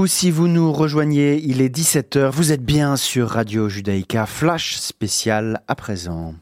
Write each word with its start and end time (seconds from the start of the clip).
debout 0.00 0.06
si 0.06 0.30
vous 0.30 0.48
nous 0.48 0.72
rejoignez, 0.72 1.38
il 1.44 1.60
est 1.60 1.68
17h, 1.68 2.30
vous 2.30 2.52
êtes 2.52 2.64
bien 2.64 2.96
sur 2.96 3.28
Radio 3.28 3.68
Judaïka, 3.68 4.24
flash 4.24 4.76
spécial 4.76 5.60
à 5.68 5.74
présent. 5.74 6.34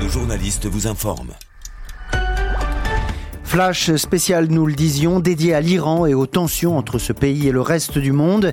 Nos 0.00 0.08
journalistes 0.08 0.64
vous 0.64 0.86
informent. 0.86 1.34
Flash 3.50 3.92
spécial, 3.96 4.46
nous 4.48 4.64
le 4.64 4.74
disions, 4.74 5.18
dédié 5.18 5.54
à 5.54 5.60
l'Iran 5.60 6.06
et 6.06 6.14
aux 6.14 6.28
tensions 6.28 6.78
entre 6.78 7.00
ce 7.00 7.12
pays 7.12 7.48
et 7.48 7.50
le 7.50 7.60
reste 7.60 7.98
du 7.98 8.12
monde. 8.12 8.52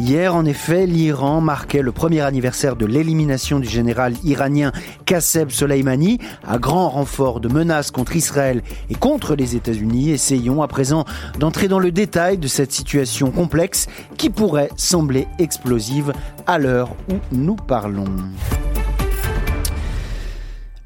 Hier, 0.00 0.34
en 0.34 0.46
effet, 0.46 0.86
l'Iran 0.86 1.42
marquait 1.42 1.82
le 1.82 1.92
premier 1.92 2.22
anniversaire 2.22 2.74
de 2.74 2.86
l'élimination 2.86 3.60
du 3.60 3.68
général 3.68 4.14
iranien 4.24 4.72
Qassem 5.04 5.50
Soleimani, 5.50 6.16
à 6.46 6.56
grand 6.56 6.88
renfort 6.88 7.40
de 7.40 7.48
menaces 7.48 7.90
contre 7.90 8.16
Israël 8.16 8.62
et 8.88 8.94
contre 8.94 9.36
les 9.36 9.54
États-Unis. 9.54 10.12
Essayons 10.12 10.62
à 10.62 10.66
présent 10.66 11.04
d'entrer 11.38 11.68
dans 11.68 11.78
le 11.78 11.92
détail 11.92 12.38
de 12.38 12.48
cette 12.48 12.72
situation 12.72 13.30
complexe 13.30 13.86
qui 14.16 14.30
pourrait 14.30 14.70
sembler 14.76 15.26
explosive 15.38 16.14
à 16.46 16.56
l'heure 16.56 16.96
où 17.10 17.16
nous 17.32 17.56
parlons. 17.56 18.06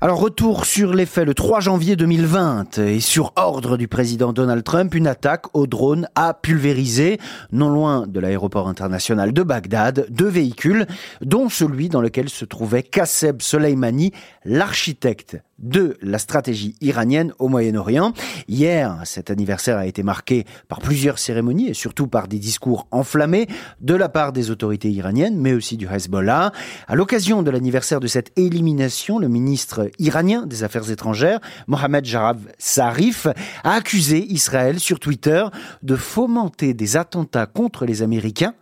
Alors 0.03 0.19
retour 0.19 0.65
sur 0.65 0.95
les 0.95 1.07
faits. 1.07 1.29
Le 1.29 1.33
3 1.33 1.61
janvier 1.61 1.95
2020 1.95 2.79
et 2.79 2.99
sur 2.99 3.33
ordre 3.37 3.77
du 3.77 3.87
président 3.87 4.33
Donald 4.33 4.65
Trump, 4.65 4.97
une 4.97 5.07
attaque 5.07 5.45
au 5.55 5.69
drone 5.69 6.09
a 6.17 6.35
pulvérisé, 6.35 7.21
non 7.53 7.71
loin 7.71 8.09
de 8.09 8.19
l'aéroport 8.19 8.67
international 8.67 9.33
de 9.33 9.45
Bagdad, 9.45 10.09
deux 10.11 10.27
véhicules, 10.27 10.89
dont 11.21 11.49
celui 11.49 11.89
dans 11.89 12.01
lequel 12.01 12.31
se 12.31 12.45
trouvait 12.45 12.83
Qassem 12.83 13.41
Soleimani, 13.41 14.11
l'architecte 14.45 15.37
de 15.63 15.97
la 16.03 16.19
stratégie 16.19 16.75
iranienne 16.81 17.33
au 17.39 17.49
Moyen-Orient. 17.49 18.13
Hier, 18.49 19.01
cet 19.05 19.31
anniversaire 19.31 19.79
a 19.79 19.87
été 19.87 20.03
marqué 20.03 20.45
par 20.69 20.81
plusieurs 20.81 21.19
cérémonies 21.19 21.69
et 21.69 21.75
surtout 21.75 22.07
par 22.07 22.29
des 22.29 22.39
discours 22.39 22.87
enflammés 22.91 23.47
de 23.81 23.95
la 23.95 24.09
part 24.09 24.33
des 24.33 24.51
autorités 24.51 24.91
iraniennes, 24.91 25.39
mais 25.39 25.53
aussi 25.53 25.77
du 25.77 25.87
Hezbollah. 25.87 26.53
À 26.89 26.95
l'occasion 26.95 27.43
de 27.43 27.51
l'anniversaire 27.51 28.01
de 28.01 28.07
cette 28.07 28.37
élimination, 28.39 29.19
le 29.19 29.29
ministre 29.29 29.91
iranien 29.99 30.47
des 30.47 30.65
Affaires 30.65 30.91
étrangères, 30.91 31.41
Mohamed 31.67 32.05
Jarab 32.05 32.41
Sarif, 32.59 33.27
a 33.65 33.73
accusé 33.75 34.25
Israël 34.33 34.81
sur 34.81 34.99
Twitter 34.99 35.45
de 35.83 35.97
fomenter 35.97 36.75
des 36.75 36.97
attentats 36.97 37.47
contre 37.47 37.87
les 37.87 38.03
Américains 38.03 38.55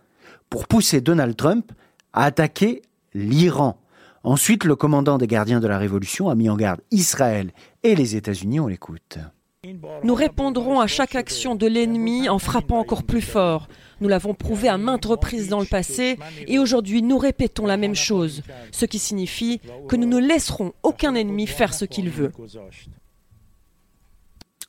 pour 0.48 0.66
pousser 0.66 1.00
Donald 1.00 1.36
Trump 1.36 1.72
à 2.12 2.24
attaquer 2.24 2.82
l'Iran. 3.14 3.80
Ensuite, 4.22 4.64
le 4.64 4.76
commandant 4.76 5.16
des 5.16 5.26
gardiens 5.26 5.60
de 5.60 5.66
la 5.66 5.78
Révolution 5.78 6.28
a 6.28 6.34
mis 6.34 6.50
en 6.50 6.56
garde 6.56 6.80
Israël 6.90 7.52
et 7.82 7.94
les 7.94 8.16
États-Unis. 8.16 8.60
On 8.60 8.66
l'écoute. 8.66 9.18
Nous 10.04 10.14
répondrons 10.14 10.80
à 10.80 10.86
chaque 10.86 11.14
action 11.14 11.54
de 11.54 11.66
l'ennemi 11.66 12.28
en 12.28 12.38
frappant 12.38 12.78
encore 12.78 13.02
plus 13.02 13.20
fort. 13.20 13.68
Nous 14.00 14.08
l'avons 14.08 14.32
prouvé 14.32 14.68
à 14.68 14.78
maintes 14.78 15.04
reprises 15.04 15.48
dans 15.48 15.60
le 15.60 15.66
passé 15.66 16.18
et 16.46 16.58
aujourd'hui 16.58 17.02
nous 17.02 17.18
répétons 17.18 17.66
la 17.66 17.76
même 17.76 17.94
chose, 17.94 18.42
ce 18.72 18.86
qui 18.86 18.98
signifie 18.98 19.60
que 19.88 19.96
nous 19.96 20.08
ne 20.08 20.18
laisserons 20.18 20.72
aucun 20.82 21.14
ennemi 21.14 21.46
faire 21.46 21.74
ce 21.74 21.84
qu'il 21.84 22.08
veut. 22.08 22.32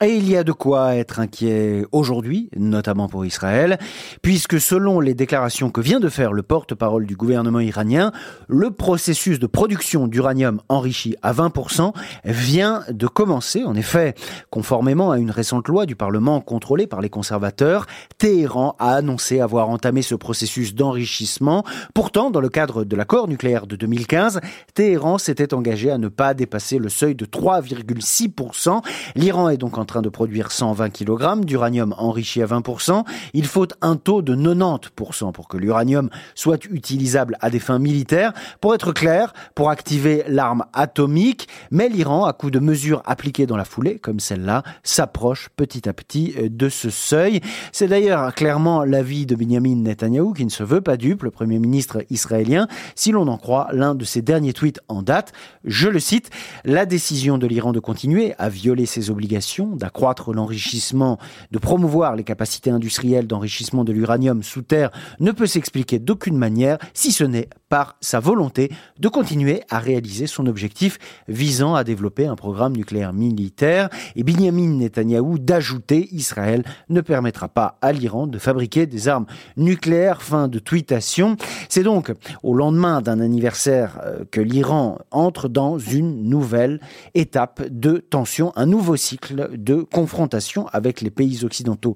Et 0.04 0.16
il 0.16 0.28
y 0.28 0.36
a 0.36 0.42
de 0.42 0.50
quoi 0.50 0.96
être 0.96 1.20
inquiet 1.20 1.84
aujourd'hui, 1.92 2.50
notamment 2.56 3.06
pour 3.06 3.24
Israël, 3.24 3.78
puisque 4.20 4.60
selon 4.60 4.98
les 4.98 5.14
déclarations 5.14 5.70
que 5.70 5.80
vient 5.80 6.00
de 6.00 6.08
faire 6.08 6.32
le 6.32 6.42
porte-parole 6.42 7.06
du 7.06 7.14
gouvernement 7.14 7.60
iranien, 7.60 8.10
le 8.48 8.72
processus 8.72 9.38
de 9.38 9.46
production 9.46 10.08
d'uranium 10.08 10.60
enrichi 10.68 11.14
à 11.22 11.32
20% 11.32 11.92
vient 12.24 12.82
de 12.90 13.06
commencer. 13.06 13.62
En 13.62 13.76
effet, 13.76 14.14
conformément 14.50 15.12
à 15.12 15.18
une 15.18 15.30
récente 15.30 15.68
loi 15.68 15.86
du 15.86 15.94
Parlement 15.94 16.40
contrôlée 16.40 16.88
par 16.88 17.00
les 17.00 17.10
conservateurs, 17.10 17.86
Téhéran 18.18 18.74
a 18.80 18.96
annoncé 18.96 19.38
avoir 19.38 19.68
entamé 19.68 20.02
ce 20.02 20.16
processus 20.16 20.74
d'enrichissement. 20.74 21.64
Pourtant, 21.94 22.32
dans 22.32 22.40
le 22.40 22.48
cadre 22.48 22.82
de 22.82 22.96
l'accord 22.96 23.28
nucléaire 23.28 23.68
de 23.68 23.76
2015, 23.76 24.40
Téhéran 24.74 25.18
s'était 25.18 25.54
engagé 25.54 25.92
à 25.92 25.98
ne 25.98 26.08
pas 26.08 26.34
dépasser 26.34 26.78
le 26.78 26.88
seuil 26.88 27.14
de 27.14 27.24
3,6%. 27.24 28.82
L'Iran 29.14 29.48
est 29.48 29.58
donc 29.58 29.78
en 29.78 29.84
train 29.84 29.91
de 30.00 30.08
produire 30.08 30.50
120 30.50 30.90
kg 30.90 31.44
d'uranium 31.44 31.94
enrichi 31.98 32.40
à 32.40 32.46
20%. 32.46 33.04
Il 33.34 33.46
faut 33.46 33.66
un 33.82 33.96
taux 33.96 34.22
de 34.22 34.34
90% 34.34 35.32
pour 35.32 35.48
que 35.48 35.56
l'uranium 35.56 36.08
soit 36.34 36.64
utilisable 36.66 37.36
à 37.40 37.50
des 37.50 37.58
fins 37.58 37.78
militaires. 37.78 38.32
Pour 38.60 38.74
être 38.74 38.92
clair, 38.92 39.34
pour 39.54 39.68
activer 39.70 40.24
l'arme 40.28 40.64
atomique, 40.72 41.48
mais 41.70 41.88
l'Iran, 41.88 42.24
à 42.24 42.32
coup 42.32 42.50
de 42.50 42.58
mesures 42.58 43.02
appliquées 43.04 43.46
dans 43.46 43.56
la 43.56 43.64
foulée, 43.64 43.98
comme 43.98 44.20
celle-là, 44.20 44.62
s'approche 44.82 45.48
petit 45.56 45.88
à 45.88 45.92
petit 45.92 46.34
de 46.40 46.68
ce 46.68 46.90
seuil. 46.90 47.40
C'est 47.72 47.88
d'ailleurs 47.88 48.34
clairement 48.34 48.84
l'avis 48.84 49.26
de 49.26 49.34
Benjamin 49.34 49.76
Netanyahu 49.76 50.32
qui 50.34 50.44
ne 50.44 50.50
se 50.50 50.62
veut 50.62 50.80
pas 50.80 50.96
dupe, 50.96 51.24
le 51.24 51.30
premier 51.30 51.58
ministre 51.58 52.04
israélien, 52.10 52.68
si 52.94 53.10
l'on 53.10 53.26
en 53.28 53.36
croit 53.36 53.68
l'un 53.72 53.94
de 53.94 54.04
ses 54.04 54.22
derniers 54.22 54.52
tweets 54.52 54.80
en 54.88 55.02
date. 55.02 55.32
Je 55.64 55.88
le 55.88 55.98
cite, 55.98 56.30
la 56.64 56.86
décision 56.86 57.38
de 57.38 57.46
l'Iran 57.46 57.72
de 57.72 57.80
continuer 57.80 58.34
à 58.38 58.48
violer 58.48 58.86
ses 58.86 59.10
obligations 59.10 59.74
d'accroître 59.82 60.32
l'enrichissement, 60.32 61.18
de 61.50 61.58
promouvoir 61.58 62.14
les 62.14 62.22
capacités 62.22 62.70
industrielles 62.70 63.26
d'enrichissement 63.26 63.82
de 63.82 63.92
l'uranium 63.92 64.44
sous 64.44 64.62
terre 64.62 64.92
ne 65.18 65.32
peut 65.32 65.48
s'expliquer 65.48 65.98
d'aucune 65.98 66.36
manière 66.38 66.78
si 66.94 67.10
ce 67.10 67.24
n'est 67.24 67.48
par 67.68 67.96
sa 68.00 68.20
volonté 68.20 68.70
de 69.00 69.08
continuer 69.08 69.62
à 69.70 69.80
réaliser 69.80 70.28
son 70.28 70.46
objectif 70.46 70.98
visant 71.26 71.74
à 71.74 71.82
développer 71.82 72.26
un 72.26 72.36
programme 72.36 72.76
nucléaire 72.76 73.12
militaire 73.12 73.88
et 74.14 74.22
Benjamin 74.22 74.76
Netanyahou 74.76 75.40
d'ajouter 75.40 76.08
Israël 76.12 76.62
ne 76.88 77.00
permettra 77.00 77.48
pas 77.48 77.78
à 77.82 77.90
l'Iran 77.90 78.28
de 78.28 78.38
fabriquer 78.38 78.86
des 78.86 79.08
armes 79.08 79.26
nucléaires. 79.56 80.22
Fin 80.22 80.46
de 80.46 80.60
tweetation. 80.60 81.36
C'est 81.68 81.82
donc 81.82 82.12
au 82.44 82.54
lendemain 82.54 83.00
d'un 83.00 83.18
anniversaire 83.18 83.98
euh, 84.04 84.24
que 84.30 84.40
l'Iran 84.40 84.98
entre 85.10 85.48
dans 85.48 85.78
une 85.78 86.28
nouvelle 86.28 86.78
étape 87.14 87.62
de 87.68 87.96
tension, 87.98 88.52
un 88.54 88.66
nouveau 88.66 88.96
cycle 88.96 89.56
de 89.62 89.82
confrontation 89.82 90.66
avec 90.72 91.00
les 91.00 91.10
pays 91.10 91.44
occidentaux 91.44 91.94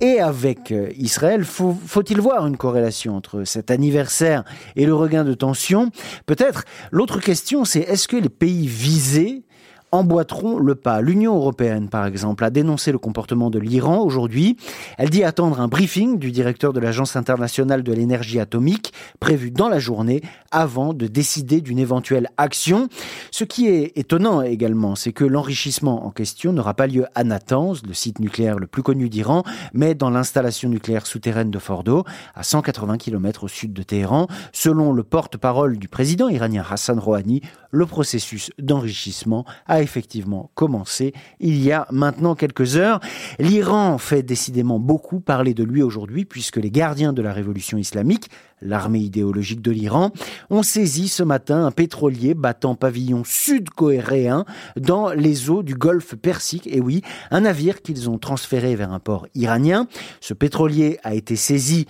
et 0.00 0.20
avec 0.20 0.72
euh, 0.72 0.90
Israël. 0.96 1.44
Faut-il 1.44 2.20
voir 2.20 2.46
une 2.46 2.56
corrélation 2.56 3.16
entre 3.16 3.44
cet 3.44 3.70
anniversaire 3.70 4.44
et 4.76 4.86
le 4.86 4.94
regain 4.94 5.24
de 5.24 5.34
tension? 5.34 5.90
Peut-être. 6.26 6.64
L'autre 6.90 7.20
question, 7.20 7.64
c'est 7.64 7.80
est-ce 7.80 8.08
que 8.08 8.16
les 8.16 8.28
pays 8.28 8.66
visés 8.66 9.45
emboîteront 9.92 10.58
le 10.58 10.74
pas. 10.74 11.00
L'Union 11.00 11.36
européenne, 11.36 11.88
par 11.88 12.06
exemple, 12.06 12.44
a 12.44 12.50
dénoncé 12.50 12.92
le 12.92 12.98
comportement 12.98 13.50
de 13.50 13.58
l'Iran 13.58 14.00
aujourd'hui. 14.00 14.56
Elle 14.98 15.10
dit 15.10 15.24
attendre 15.24 15.60
un 15.60 15.68
briefing 15.68 16.18
du 16.18 16.32
directeur 16.32 16.72
de 16.72 16.80
l'Agence 16.80 17.16
internationale 17.16 17.82
de 17.82 17.92
l'énergie 17.92 18.40
atomique 18.40 18.92
prévu 19.20 19.50
dans 19.50 19.68
la 19.68 19.78
journée 19.78 20.22
avant 20.50 20.92
de 20.92 21.06
décider 21.06 21.60
d'une 21.60 21.78
éventuelle 21.78 22.28
action. 22.36 22.88
Ce 23.30 23.44
qui 23.44 23.68
est 23.68 23.92
étonnant 23.96 24.42
également, 24.42 24.94
c'est 24.96 25.12
que 25.12 25.24
l'enrichissement 25.24 26.06
en 26.06 26.10
question 26.10 26.52
n'aura 26.52 26.74
pas 26.74 26.86
lieu 26.86 27.06
à 27.14 27.24
Natanz, 27.24 27.82
le 27.86 27.94
site 27.94 28.18
nucléaire 28.18 28.58
le 28.58 28.66
plus 28.66 28.82
connu 28.82 29.08
d'Iran, 29.08 29.44
mais 29.72 29.94
dans 29.94 30.10
l'installation 30.10 30.68
nucléaire 30.68 31.06
souterraine 31.06 31.50
de 31.50 31.58
Fordo, 31.58 32.04
à 32.34 32.42
180 32.42 32.98
km 32.98 33.44
au 33.44 33.48
sud 33.48 33.72
de 33.72 33.82
Téhéran. 33.82 34.26
Selon 34.52 34.92
le 34.92 35.02
porte-parole 35.02 35.78
du 35.78 35.88
président 35.88 36.28
iranien 36.28 36.64
Hassan 36.68 36.98
Rouhani, 36.98 37.42
le 37.70 37.86
processus 37.86 38.50
d'enrichissement 38.58 39.44
a 39.66 39.75
effectivement 39.82 40.50
commencé 40.54 41.12
il 41.40 41.62
y 41.62 41.72
a 41.72 41.86
maintenant 41.90 42.34
quelques 42.34 42.76
heures. 42.76 43.00
L'Iran 43.38 43.98
fait 43.98 44.22
décidément 44.22 44.78
beaucoup 44.78 45.20
parler 45.20 45.54
de 45.54 45.64
lui 45.64 45.82
aujourd'hui 45.82 46.24
puisque 46.24 46.56
les 46.56 46.70
gardiens 46.70 47.12
de 47.12 47.22
la 47.22 47.32
révolution 47.32 47.78
islamique, 47.78 48.30
l'armée 48.60 49.00
idéologique 49.00 49.62
de 49.62 49.70
l'Iran, 49.70 50.10
ont 50.50 50.62
saisi 50.62 51.08
ce 51.08 51.22
matin 51.22 51.66
un 51.66 51.70
pétrolier 51.70 52.34
battant 52.34 52.74
pavillon 52.74 53.22
sud-coréen 53.24 54.44
dans 54.76 55.10
les 55.12 55.50
eaux 55.50 55.62
du 55.62 55.74
golfe 55.74 56.14
Persique. 56.14 56.66
Et 56.66 56.80
oui, 56.80 57.02
un 57.30 57.40
navire 57.40 57.82
qu'ils 57.82 58.08
ont 58.10 58.18
transféré 58.18 58.76
vers 58.76 58.92
un 58.92 59.00
port 59.00 59.26
iranien. 59.34 59.86
Ce 60.20 60.34
pétrolier 60.34 60.98
a 61.02 61.14
été 61.14 61.36
saisi 61.36 61.86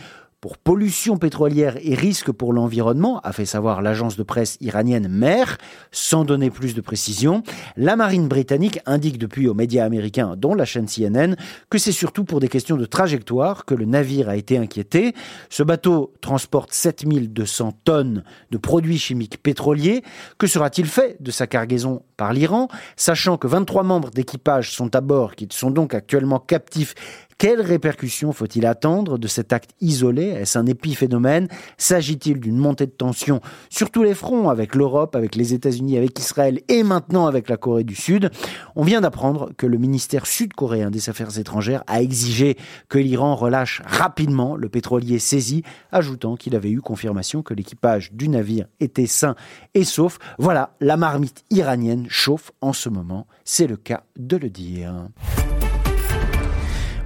pour 0.46 0.58
pollution 0.58 1.16
pétrolière 1.16 1.76
et 1.82 1.96
risque 1.96 2.30
pour 2.30 2.52
l'environnement, 2.52 3.18
a 3.24 3.32
fait 3.32 3.46
savoir 3.46 3.82
l'agence 3.82 4.16
de 4.16 4.22
presse 4.22 4.58
iranienne 4.60 5.08
MER, 5.08 5.58
sans 5.90 6.24
donner 6.24 6.50
plus 6.50 6.72
de 6.72 6.80
précision. 6.80 7.42
La 7.76 7.96
marine 7.96 8.28
britannique 8.28 8.78
indique 8.86 9.18
depuis 9.18 9.48
aux 9.48 9.54
médias 9.54 9.84
américains, 9.84 10.36
dont 10.36 10.54
la 10.54 10.64
chaîne 10.64 10.86
CNN, 10.86 11.34
que 11.68 11.78
c'est 11.78 11.90
surtout 11.90 12.22
pour 12.22 12.38
des 12.38 12.46
questions 12.46 12.76
de 12.76 12.84
trajectoire 12.84 13.64
que 13.64 13.74
le 13.74 13.86
navire 13.86 14.28
a 14.28 14.36
été 14.36 14.56
inquiété. 14.56 15.14
Ce 15.50 15.64
bateau 15.64 16.12
transporte 16.20 16.72
7200 16.72 17.72
tonnes 17.82 18.22
de 18.52 18.56
produits 18.56 18.98
chimiques 18.98 19.42
pétroliers. 19.42 20.04
Que 20.38 20.46
sera-t-il 20.46 20.86
fait 20.86 21.16
de 21.18 21.32
sa 21.32 21.48
cargaison 21.48 22.02
par 22.16 22.32
l'Iran, 22.32 22.68
sachant 22.94 23.36
que 23.36 23.48
23 23.48 23.82
membres 23.82 24.10
d'équipage 24.10 24.70
sont 24.70 24.94
à 24.94 25.00
bord, 25.00 25.34
qui 25.34 25.48
sont 25.50 25.72
donc 25.72 25.92
actuellement 25.92 26.38
captifs 26.38 26.94
Quelles 27.38 27.60
répercussions 27.60 28.32
faut-il 28.32 28.64
attendre 28.64 29.18
de 29.18 29.28
cet 29.28 29.52
acte 29.52 29.72
isolé? 29.82 30.24
Est-ce 30.24 30.58
un 30.58 30.64
épiphénomène? 30.64 31.48
S'agit-il 31.76 32.40
d'une 32.40 32.56
montée 32.56 32.86
de 32.86 32.92
tension 32.92 33.42
sur 33.68 33.90
tous 33.90 34.02
les 34.02 34.14
fronts 34.14 34.48
avec 34.48 34.74
l'Europe, 34.74 35.14
avec 35.14 35.34
les 35.34 35.52
États-Unis, 35.52 35.98
avec 35.98 36.18
Israël 36.18 36.62
et 36.68 36.82
maintenant 36.82 37.26
avec 37.26 37.50
la 37.50 37.58
Corée 37.58 37.84
du 37.84 37.94
Sud? 37.94 38.30
On 38.74 38.84
vient 38.84 39.02
d'apprendre 39.02 39.50
que 39.58 39.66
le 39.66 39.76
ministère 39.76 40.26
sud-coréen 40.26 40.90
des 40.90 41.10
Affaires 41.10 41.38
étrangères 41.38 41.84
a 41.86 42.00
exigé 42.00 42.56
que 42.88 42.98
l'Iran 42.98 43.36
relâche 43.36 43.82
rapidement 43.84 44.56
le 44.56 44.70
pétrolier 44.70 45.18
saisi, 45.18 45.62
ajoutant 45.92 46.36
qu'il 46.36 46.56
avait 46.56 46.70
eu 46.70 46.80
confirmation 46.80 47.42
que 47.42 47.52
l'équipage 47.52 48.12
du 48.14 48.30
navire 48.30 48.66
était 48.80 49.06
sain 49.06 49.34
et 49.74 49.84
sauf. 49.84 50.18
Voilà, 50.38 50.74
la 50.80 50.96
marmite 50.96 51.44
iranienne 51.50 52.06
chauffe 52.08 52.50
en 52.62 52.72
ce 52.72 52.88
moment, 52.88 53.26
c'est 53.44 53.66
le 53.66 53.76
cas 53.76 54.04
de 54.16 54.38
le 54.38 54.48
dire. 54.48 55.08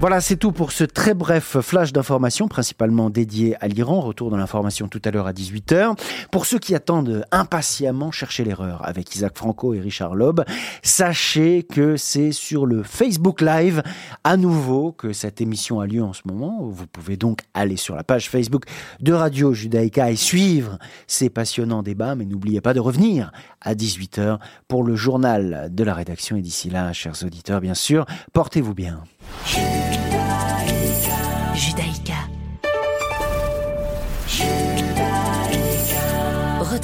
Voilà, 0.01 0.23
c'est 0.23 0.37
tout 0.37 0.51
pour 0.51 0.73
ce 0.73 0.85
très 0.85 1.13
bref 1.13 1.61
flash 1.61 1.93
d'information, 1.93 2.49
principalement 2.49 3.11
dédié 3.11 3.55
à 3.61 3.69
l'Iran. 3.69 4.01
Retour 4.01 4.31
dans 4.31 4.39
l'information 4.39 4.89
tout 4.89 5.03
à 5.05 5.11
l'heure 5.11 5.27
à 5.27 5.35
18h. 5.35 5.95
Pour 6.31 6.47
ceux 6.47 6.59
qui 6.59 6.75
attendent 6.75 7.27
impatiemment 7.33 8.11
chercher 8.11 8.45
l'erreur 8.45 8.81
avec 8.89 9.15
Isaac 9.15 9.37
Franco 9.37 9.75
et 9.75 9.79
Richard 9.79 10.15
Loeb, 10.15 10.41
sachez 10.83 11.65
que 11.65 11.99
c'est 11.99 12.33
sur 12.33 12.65
le 12.65 12.83
Facebook 12.83 13.43
Live 13.43 13.83
à 14.25 14.39
nouveau 14.39 14.93
que 14.93 15.13
cette 15.13 15.43
émission 15.43 15.81
a 15.81 15.87
lieu 15.87 16.03
en 16.03 16.15
ce 16.15 16.23
moment. 16.25 16.61
Vous 16.63 16.87
pouvez 16.87 17.19
donc 17.19 17.43
aller 17.53 17.77
sur 17.77 17.95
la 17.95 18.03
page 18.03 18.31
Facebook 18.31 18.65
de 19.01 19.13
Radio 19.13 19.53
Judaïka 19.53 20.11
et 20.11 20.17
suivre 20.17 20.79
ces 21.09 21.29
passionnants 21.29 21.83
débats, 21.83 22.15
mais 22.15 22.25
n'oubliez 22.25 22.63
pas 22.63 22.73
de 22.73 22.81
revenir 22.81 23.33
à 23.61 23.75
18h 23.75 24.39
pour 24.67 24.83
le 24.83 24.97
journal 24.97 25.69
de 25.71 25.85
la 25.85 25.93
rédaction. 25.93 26.37
Et 26.37 26.41
d'ici 26.41 26.71
là, 26.71 26.95
chers 26.95 27.23
auditeurs, 27.23 27.61
bien 27.61 27.75
sûr, 27.75 28.07
portez-vous 28.33 28.73
bien. 28.73 29.03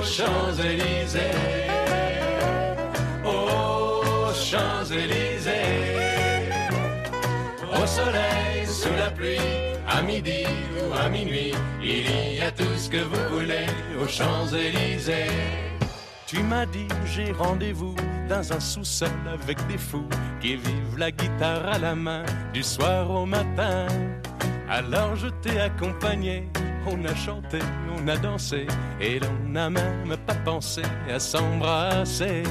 Aux 0.00 0.02
Champs-Élysées, 0.02 1.20
aux 3.22 4.32
Champs-Élysées, 4.32 5.52
au 7.70 7.86
soleil, 7.86 8.66
sous 8.66 8.94
la 8.98 9.10
pluie, 9.10 9.36
à 9.86 10.00
midi 10.00 10.46
ou 10.78 10.94
à 10.94 11.10
minuit, 11.10 11.52
il 11.82 12.34
y 12.34 12.40
a 12.40 12.50
tout 12.50 12.64
ce 12.78 12.88
que 12.88 12.96
vous 12.96 13.36
voulez 13.36 13.66
aux 14.02 14.08
Champs-Élysées. 14.08 15.26
Tu 16.26 16.42
m'as 16.44 16.64
dit 16.64 16.88
j'ai 17.04 17.32
rendez-vous 17.32 17.94
dans 18.26 18.54
un 18.54 18.60
sous-sol 18.60 19.10
avec 19.30 19.58
des 19.66 19.76
fous 19.76 20.08
qui 20.40 20.56
vivent 20.56 20.96
la 20.96 21.10
guitare 21.10 21.68
à 21.68 21.78
la 21.78 21.94
main 21.94 22.24
du 22.54 22.62
soir 22.62 23.10
au 23.10 23.26
matin. 23.26 23.86
Alors 24.66 25.14
je 25.16 25.26
t'ai 25.42 25.60
accompagné, 25.60 26.48
on 26.86 27.04
a 27.04 27.14
chanté, 27.14 27.58
on 27.96 28.06
a 28.08 28.16
dansé 28.16 28.66
et 29.00 29.18
l'on 29.18 29.48
n'a 29.48 29.70
même 29.70 30.16
pas 30.26 30.34
pensé 30.44 30.82
à 31.08 31.18
s'embrasser. 31.18 32.42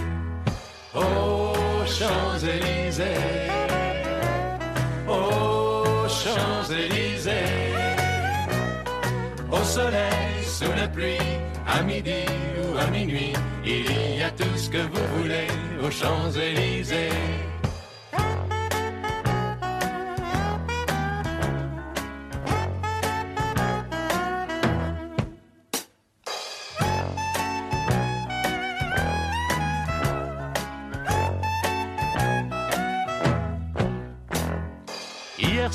Aux 0.93 1.85
Champs-Élysées, 1.85 3.03
aux 5.07 6.07
Champs-Élysées, 6.07 7.31
au 9.51 9.63
soleil, 9.63 10.43
sous 10.43 10.71
la 10.75 10.87
pluie, 10.87 11.17
à 11.67 11.81
midi 11.83 12.25
ou 12.63 12.77
à 12.77 12.87
minuit, 12.87 13.33
il 13.65 14.17
y 14.17 14.23
a 14.23 14.31
tout 14.31 14.57
ce 14.57 14.69
que 14.69 14.77
vous 14.77 15.17
voulez 15.17 15.47
aux 15.83 15.91
Champs-Élysées. 15.91 17.09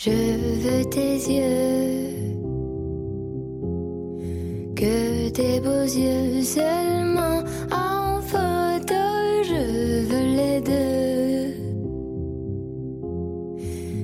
Je 0.00 0.10
veux 0.10 0.84
tes 0.90 1.16
yeux, 1.28 2.14
que 4.76 5.28
tes 5.30 5.58
beaux 5.58 5.82
yeux 5.82 6.40
seulement 6.44 7.42
en 7.72 8.22
photo. 8.22 8.94
Je 9.42 10.04
veux 10.06 10.36
les 10.36 10.60
deux, 10.60 11.54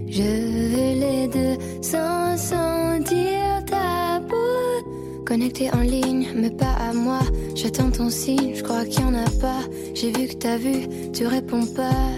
je 0.09 0.23
veux 0.65 0.95
les 0.99 1.29
deux 1.29 1.57
sans 1.81 2.37
sentir 2.39 3.65
ta 3.65 4.21
peau. 4.29 5.25
Connecté 5.25 5.71
en 5.73 5.83
ligne, 5.83 6.27
mais 6.35 6.51
pas 6.51 6.75
à 6.91 6.93
moi. 6.93 7.21
J'attends 7.55 7.93
ton 7.93 8.11
signe, 8.11 8.57
je 8.57 8.65
crois 8.65 8.85
qu'il 8.85 9.03
y 9.03 9.05
en 9.05 9.15
a 9.15 9.31
pas. 9.41 9.63
J'ai 9.95 10.11
vu 10.11 10.27
que 10.27 10.35
t'as 10.35 10.57
vu, 10.57 10.89
tu 11.13 11.29
réponds 11.29 11.67
pas. 11.67 12.11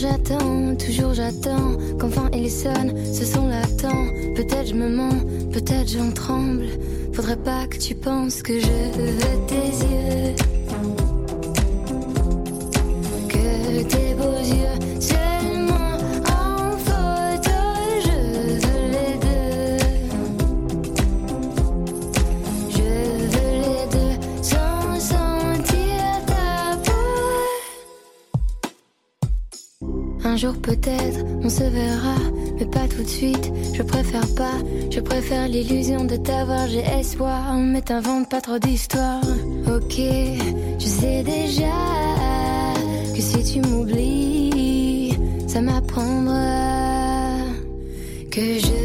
J'attends, 0.00 0.76
toujours 0.76 1.12
j'attends 1.12 1.76
qu'enfin 1.98 2.30
il 2.32 2.50
sonne, 2.50 2.94
ce 3.12 3.22
son 3.26 3.48
l'attend. 3.48 4.06
Peut-être 4.34 4.68
je 4.68 4.74
me 4.74 4.88
mens, 4.88 5.12
peut-être 5.52 5.90
j'en 5.90 6.10
tremble. 6.10 6.64
Faudrait 7.12 7.36
pas 7.36 7.66
que 7.66 7.76
tu 7.76 7.94
penses 7.94 8.40
que 8.42 8.58
je 8.58 8.66
veux 8.66 9.46
tes 9.46 9.56
yeux. 9.56 10.59
Jour 30.40 30.54
peut-être 30.62 31.22
on 31.42 31.50
se 31.50 31.64
verra, 31.64 32.16
mais 32.58 32.64
pas 32.64 32.88
tout 32.88 33.02
de 33.02 33.08
suite. 33.08 33.52
Je 33.74 33.82
préfère 33.82 34.26
pas, 34.34 34.56
je 34.90 35.00
préfère 35.00 35.48
l'illusion 35.48 36.04
de 36.04 36.16
t'avoir. 36.16 36.66
J'ai 36.66 36.84
espoir, 36.98 37.54
mais 37.56 37.82
t'invente 37.82 38.30
pas 38.30 38.40
trop 38.40 38.58
d'histoires. 38.58 39.20
Ok, 39.66 40.00
je 40.78 40.86
sais 40.86 41.22
déjà 41.22 41.76
que 43.14 43.20
si 43.20 43.52
tu 43.52 43.60
m'oublies, 43.68 45.14
ça 45.46 45.60
m'apprendra 45.60 47.44
que 48.30 48.40
je 48.40 48.79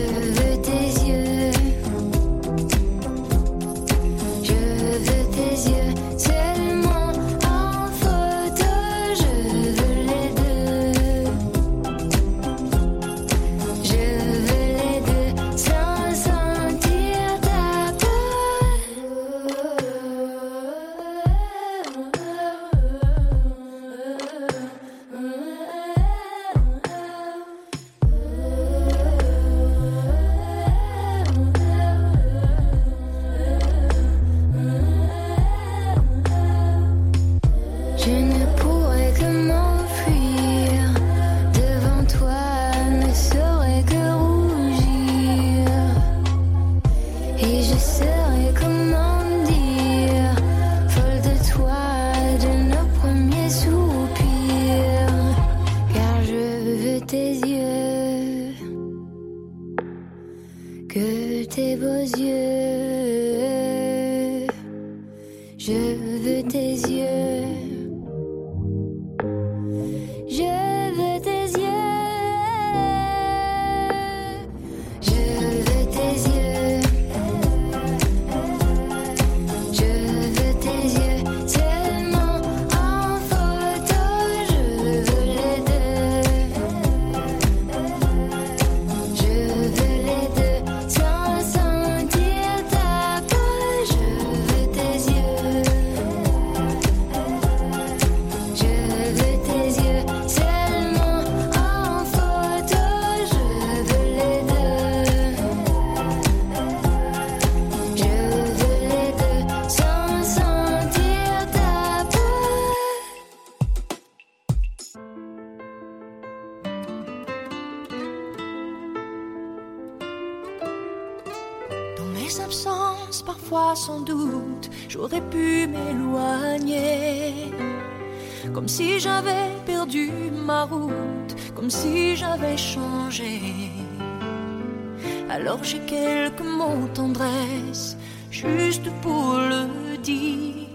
Alors 135.46 135.64
j'ai 135.64 135.78
quelques 135.82 136.42
mots 136.42 136.88
tendresse, 136.96 137.96
juste 138.32 138.90
pour 139.04 139.38
le 139.38 139.96
dire. 139.98 140.68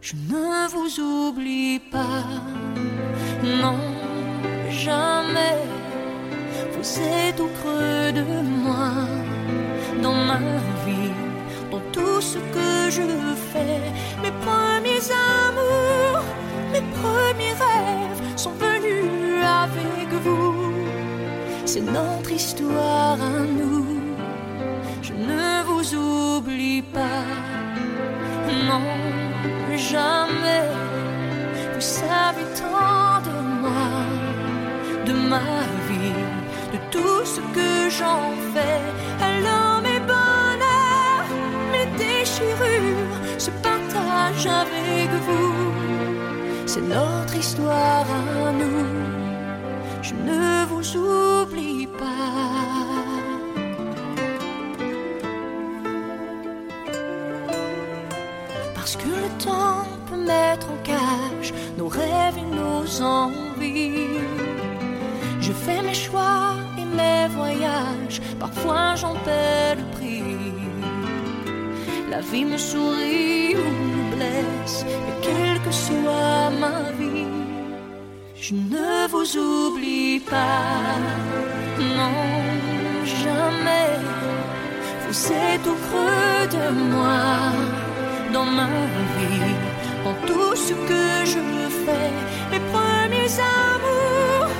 Je 0.00 0.14
ne 0.14 0.68
vous 0.68 1.00
oublie 1.00 1.80
pas, 1.90 2.22
non, 3.42 3.80
jamais. 4.70 5.58
Vous 6.72 7.00
êtes 7.00 7.40
au 7.40 7.48
creux 7.58 8.12
de 8.12 8.22
moi 8.42 8.92
dans 10.04 10.14
ma 10.14 10.38
vie, 10.86 11.12
dans 11.72 11.82
tout 11.90 12.20
ce 12.20 12.38
que 12.54 12.90
je 12.90 13.08
fais. 13.50 13.87
Notre 21.92 22.30
histoire 22.32 23.18
à 23.20 23.40
nous. 23.58 23.86
Je 25.02 25.12
ne 25.12 25.62
vous 25.68 25.94
oublie 25.94 26.82
pas, 26.82 27.24
non, 28.68 28.88
jamais. 29.76 30.68
Vous 31.74 31.80
savez 31.80 32.46
tant 32.60 33.20
de 33.28 33.36
moi, 33.62 33.90
de 35.06 35.12
ma 35.12 35.62
vie, 35.88 36.24
de 36.72 36.78
tout 36.90 37.24
ce 37.24 37.40
que 37.56 37.88
j'en 37.96 38.32
fais. 38.52 38.80
Alors 39.24 39.80
mes 39.82 40.00
bonheurs, 40.00 41.28
mes 41.72 41.86
déchirures 41.96 43.16
se 43.38 43.50
partagent 43.68 44.52
avec 44.64 45.08
vous. 45.26 45.54
C'est 46.66 46.82
notre 46.82 47.34
histoire 47.36 48.06
à 48.46 48.52
nous. 48.52 49.27
Je 50.08 50.14
ne 50.14 50.64
vous 50.64 50.96
oublie 50.96 51.86
pas. 51.86 52.38
Parce 58.74 58.96
que 58.96 59.06
le 59.06 59.30
temps 59.44 59.86
peut 60.06 60.16
mettre 60.16 60.68
en 60.70 60.78
cage 60.82 61.52
nos 61.76 61.88
rêves 61.88 62.38
et 62.38 62.54
nos 62.56 63.02
envies. 63.02 64.08
Je 65.42 65.52
fais 65.52 65.82
mes 65.82 65.92
choix 65.92 66.54
et 66.78 66.86
mes 66.96 67.28
voyages, 67.28 68.22
parfois 68.40 68.94
j'en 68.96 69.14
paie 69.26 69.74
le 69.76 69.84
prix. 69.96 70.22
La 72.10 72.20
vie 72.22 72.46
me 72.46 72.56
sourit 72.56 73.56
ou 73.56 73.68
me 73.92 74.16
blesse, 74.16 74.86
et 74.88 75.14
quelle 75.22 75.60
que 75.60 75.70
soit 75.70 76.50
ma 76.58 76.92
vie, 76.92 76.97
je 78.48 78.54
ne 78.54 79.06
vous 79.08 79.36
oublie 79.36 80.20
pas, 80.20 80.96
non, 81.98 82.18
jamais. 83.22 83.90
Vous 85.06 85.32
êtes 85.32 85.66
au 85.66 85.76
creux 85.86 86.46
de 86.56 86.66
moi, 86.94 87.26
dans 88.32 88.46
ma 88.46 88.68
vie, 89.16 89.54
dans 90.02 90.16
tout 90.26 90.56
ce 90.56 90.72
que 90.88 91.06
je 91.32 91.42
fais. 91.84 92.10
Mes 92.52 92.62
premiers 92.72 93.34
amours, 93.66 94.50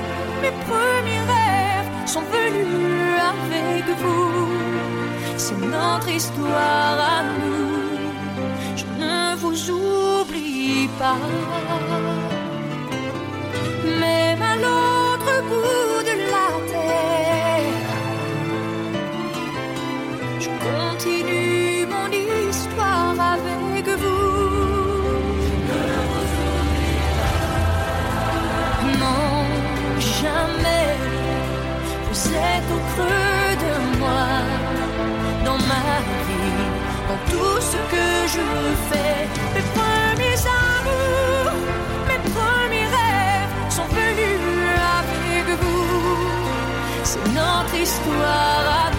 mes 0.43 0.55
premiers 0.69 1.23
rêves 1.33 1.91
sont 2.05 2.25
venus 2.37 3.15
avec 3.33 3.85
vous. 4.01 4.49
C'est 5.37 5.59
notre 5.77 6.09
histoire 6.09 6.97
à 7.17 7.23
nous. 7.39 7.79
Je 8.75 8.85
ne 9.03 9.35
vous 9.37 9.59
oublie 9.71 10.87
pas. 10.99 12.28
L'autre 14.61 15.33
bout 15.49 16.03
de 16.09 16.15
la 16.33 16.49
terre, 16.71 17.77
je 20.43 20.49
continue 20.67 21.85
mon 21.93 22.09
histoire 22.11 23.15
avec 23.35 23.85
vous. 24.01 24.19
Non, 29.01 29.33
jamais. 30.19 30.89
Vous 32.07 32.21
êtes 32.27 32.69
au 32.75 32.81
creux 32.91 33.51
de 33.65 33.73
moi, 33.99 34.27
dans 35.45 35.59
ma 35.71 35.87
vie, 36.27 36.67
dans 37.07 37.21
tout 37.31 37.59
ce 37.61 37.77
que 37.93 38.07
je 38.33 38.45
fais. 38.89 39.18
l'histoire. 47.89 48.98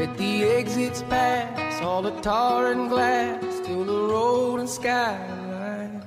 Let 0.00 0.16
the 0.16 0.44
exits 0.44 1.02
pass, 1.10 1.82
all 1.82 2.00
the 2.00 2.18
tar 2.22 2.72
and 2.72 2.88
glass, 2.88 3.60
till 3.66 3.84
the 3.84 3.92
road 3.92 4.60
and 4.60 4.66
skyline. 4.66 6.02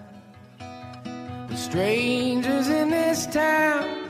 The 1.47 1.55
strangers 1.55 2.69
in 2.69 2.89
this 2.89 3.27
town, 3.27 4.09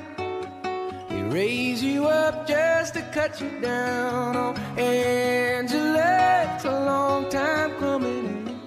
they 1.10 1.22
raise 1.24 1.84
you 1.84 2.06
up 2.06 2.48
just 2.48 2.94
to 2.94 3.02
cut 3.12 3.42
you 3.42 3.50
down. 3.60 4.38
Oh, 4.38 4.54
Angela, 4.82 6.56
it's 6.56 6.64
a 6.64 6.86
long 6.86 7.28
time 7.28 7.76
coming. 7.76 8.58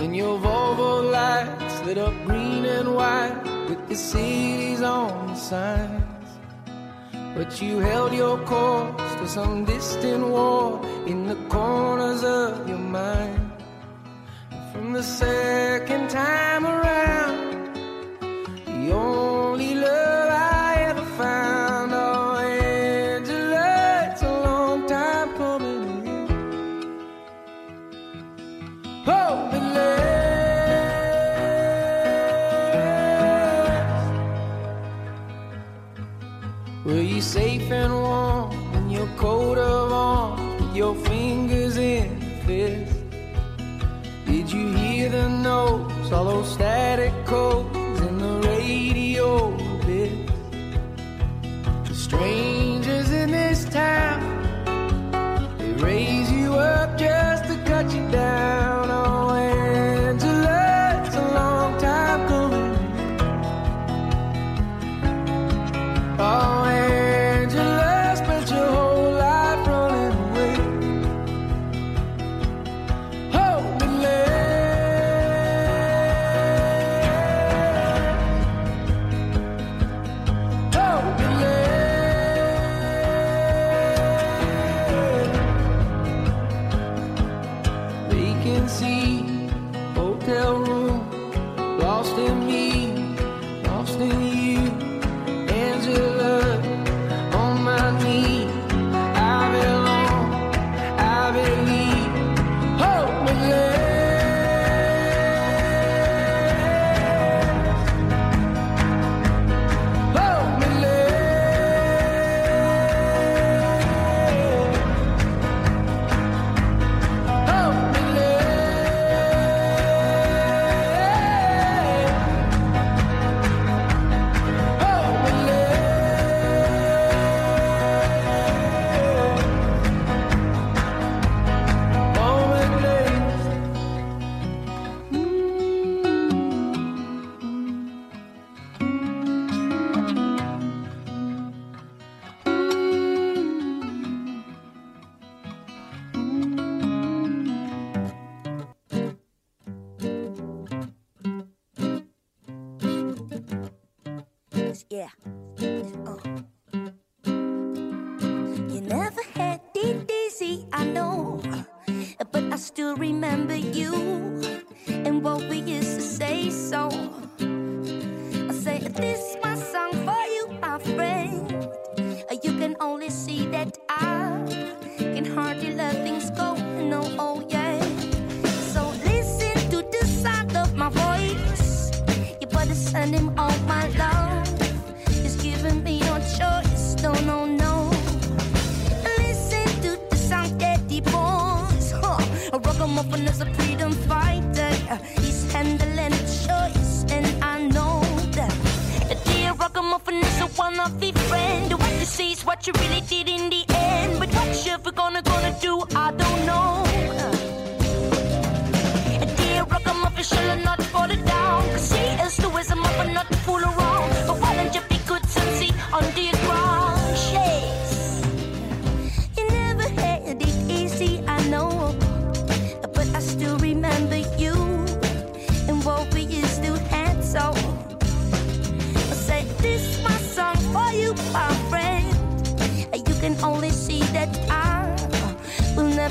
In. 0.00 0.12
Your 0.12 0.40
Volvo 0.40 1.08
lights 1.12 1.84
lit 1.84 1.98
up 1.98 2.14
green 2.24 2.64
and 2.64 2.96
white 2.96 3.44
with 3.68 3.88
the 3.88 3.94
cities 3.94 4.82
on 4.82 5.28
the 5.28 5.34
signs. 5.36 6.05
But 7.36 7.60
you 7.60 7.80
held 7.80 8.14
your 8.14 8.38
course 8.46 9.14
to 9.16 9.28
some 9.28 9.66
distant 9.66 10.26
war 10.26 10.80
in 11.06 11.26
the 11.26 11.36
corners 11.50 12.24
of 12.24 12.66
your 12.66 12.78
mind. 12.78 13.52
From 14.72 14.94
the 14.94 15.02
second 15.02 16.08
time 16.08 16.64
around, 16.64 17.15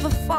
never 0.06 0.15
fall. 0.28 0.35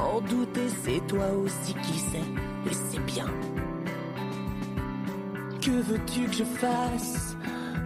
En 0.00 0.20
douter, 0.22 0.68
c'est 0.84 1.06
toi 1.06 1.26
aussi 1.44 1.74
qui 1.74 1.98
sais, 1.98 2.28
et 2.66 2.74
c'est 2.74 3.04
bien. 3.04 3.26
Que 5.60 5.70
veux-tu 5.70 6.26
que 6.26 6.32
je 6.32 6.44
fasse? 6.44 7.36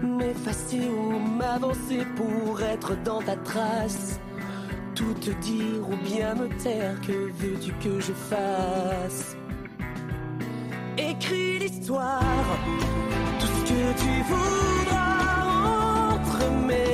M'effacer 0.03 0.89
ou 0.89 1.19
m'avancer 1.19 2.07
pour 2.17 2.61
être 2.63 2.97
dans 3.03 3.21
ta 3.23 3.37
trace? 3.37 4.21
Tout 4.95 5.15
te 5.15 5.31
dire 5.31 5.89
ou 5.91 5.97
bien 6.09 6.35
me 6.35 6.49
taire, 6.63 7.01
que 7.01 7.13
veux-tu 7.13 7.73
que 7.83 8.01
je 8.01 8.13
fasse? 8.13 9.37
Écris 10.97 11.59
l'histoire, 11.59 12.59
tout 13.41 13.47
ce 13.47 13.63
que 13.73 13.83
tu 14.03 14.23
voudras 14.31 16.15
entre 16.15 16.51
mes 16.67 16.94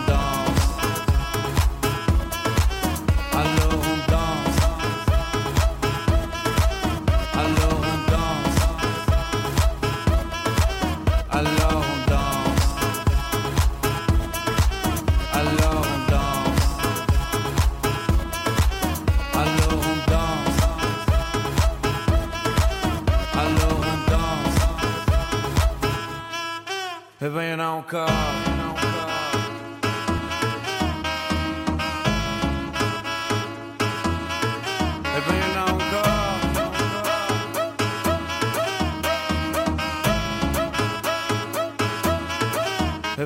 Bem, 27.21 27.51
eu 27.51 27.57
não 27.57 27.83
corro. 27.83 28.05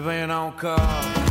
Bem, 0.04 0.20
eu 0.20 0.28
não 0.28 0.52
corro. 0.52 0.76
Não. 1.20 1.25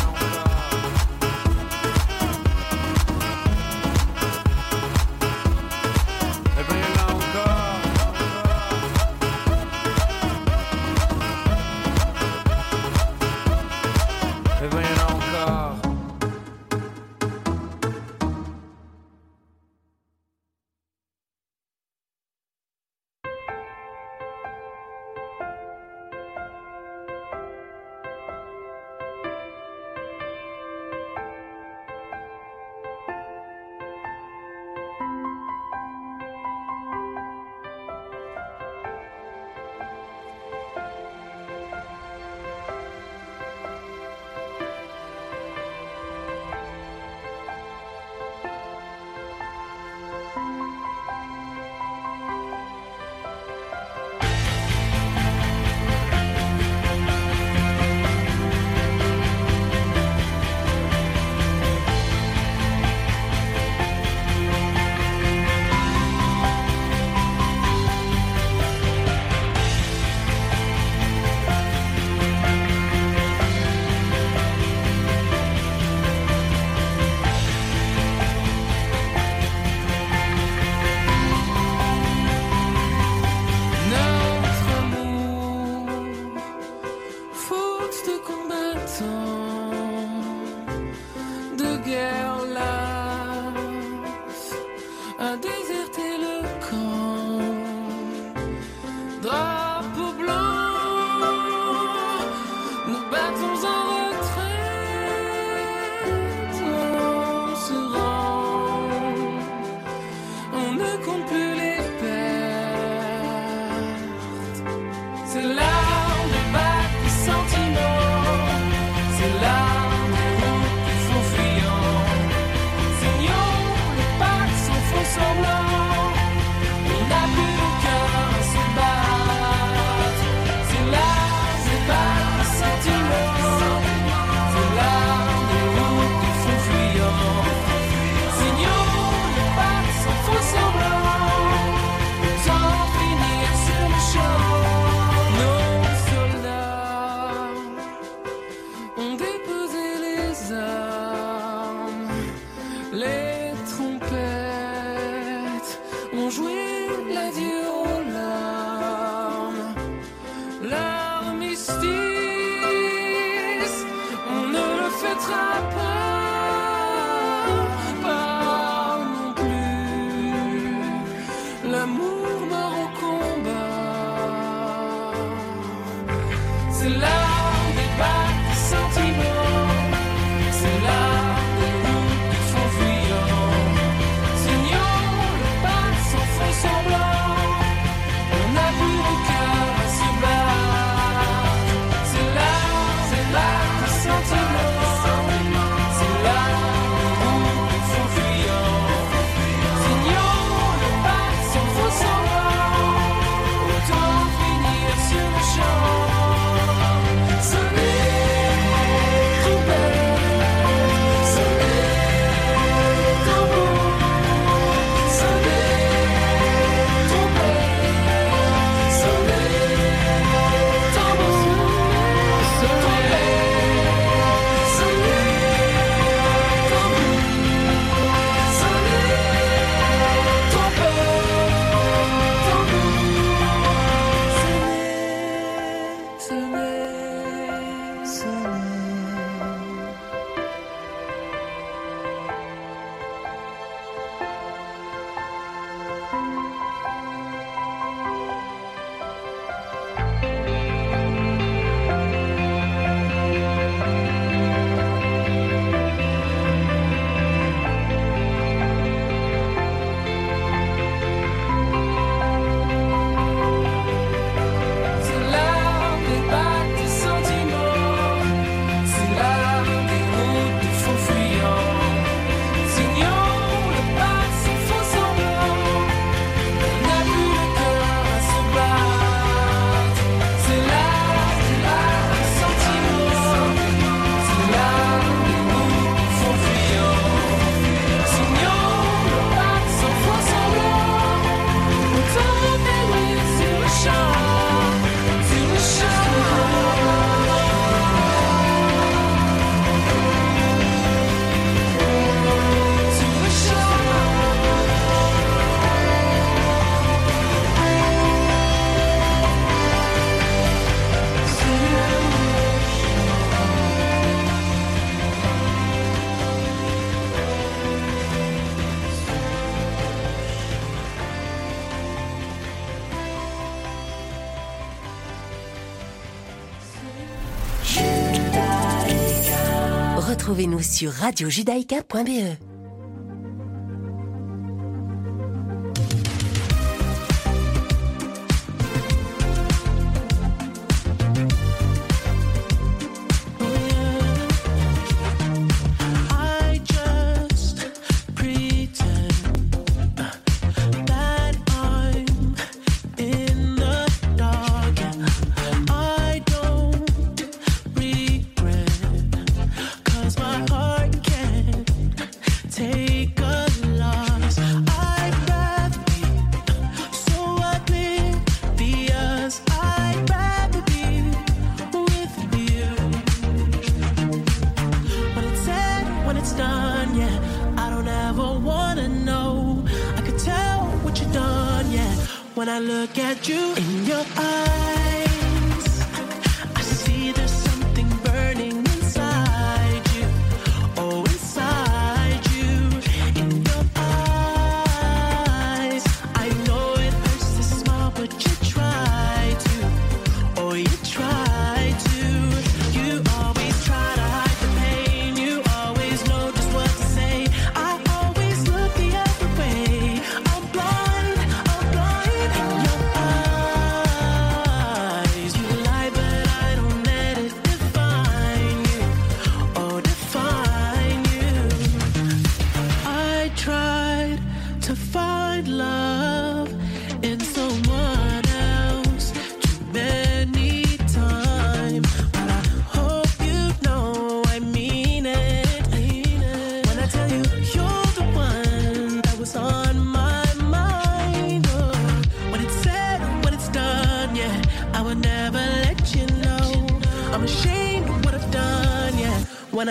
Retrouvez-nous 330.34 330.62
sur 330.62 330.90
radiojudaïka.be. 330.90 332.43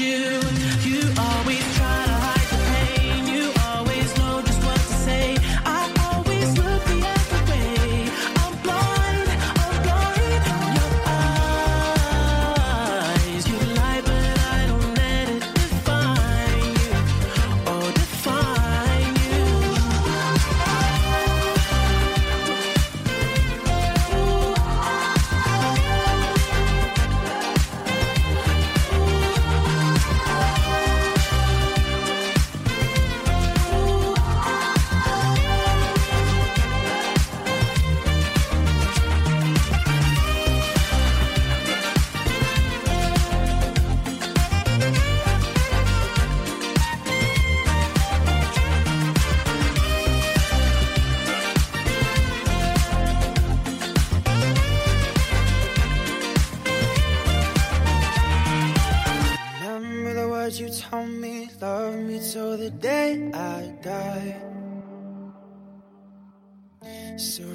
you. 0.00 0.29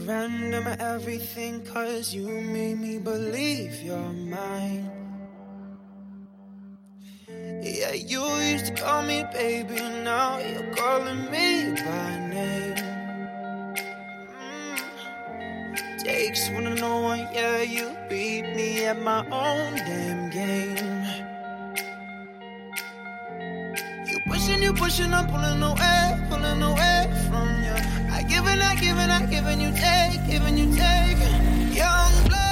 surrender 0.05 0.61
my 0.61 0.75
everything 0.79 1.63
cause 1.65 2.13
you 2.13 2.27
made 2.27 2.79
me 2.79 2.99
believe 2.99 3.81
you're 3.81 4.13
mine. 4.29 4.91
Yeah 7.27 7.93
you 7.93 8.23
used 8.51 8.67
to 8.67 8.73
call 8.75 9.01
me 9.01 9.25
baby 9.33 9.79
now 10.03 10.37
you're 10.37 10.73
calling 10.75 11.23
me 11.31 11.73
by 11.85 12.09
name. 12.33 12.75
Mm. 14.43 16.03
Takes 16.03 16.49
one 16.51 16.65
to 16.65 16.75
know 16.75 17.01
one 17.01 17.27
yeah 17.33 17.63
you 17.63 17.89
beat 18.07 18.43
me 18.55 18.85
at 18.85 19.01
my 19.01 19.21
own 19.31 19.75
damn 19.75 20.29
game. 20.29 21.03
You 24.09 24.19
pushing 24.27 24.61
you 24.61 24.73
pushing 24.73 25.11
i'm 25.13 25.25
pulling 25.27 25.63
away 25.63 26.27
pulling 26.29 26.61
away 26.61 26.99
from 27.27 27.47
you 27.63 28.04
I 28.15 28.23
give 28.23 28.47
and 28.47 28.61
I 28.63 28.75
give 28.75 28.97
and 28.97 29.11
I 29.11 29.25
give 29.25 29.45
and 29.45 29.61
you 29.61 29.71
take, 29.73 30.25
give 30.25 30.45
and 30.45 30.57
you 30.57 30.73
take. 30.73 31.75
Young 31.75 32.27
blood. 32.29 32.44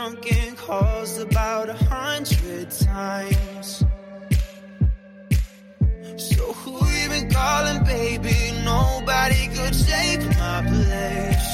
drunken 0.00 0.56
calls 0.56 1.18
about 1.18 1.68
a 1.68 1.74
hundred 1.74 2.70
times. 2.70 3.84
So 6.16 6.52
who 6.54 6.72
you 6.86 7.08
been 7.10 7.30
calling, 7.30 7.84
baby? 7.84 8.34
Nobody 8.64 9.48
could 9.48 9.74
take 9.74 10.22
my 10.38 10.64
place. 10.72 11.50